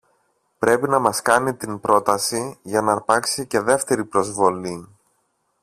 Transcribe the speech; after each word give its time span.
Πρέπει 0.59 0.89
να 0.89 0.99
μας 0.99 1.21
κάνει 1.21 1.53
την 1.55 1.79
πρόταση, 1.79 2.59
για 2.61 2.81
ν' 2.81 2.89
αρπάξει 2.89 3.47
και 3.47 3.59
δεύτερη 3.59 4.05
προσβολή! 4.05 4.97